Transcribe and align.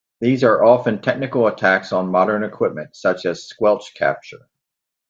These 0.19 0.43
are 0.43 0.63
often 0.63 0.99
technical 0.99 1.45
attacks 1.45 1.93
on 1.93 2.09
modern 2.09 2.43
equipment, 2.43 2.95
such 2.95 3.27
as 3.27 3.43
"squelch 3.45 3.93
capture". 3.93 4.49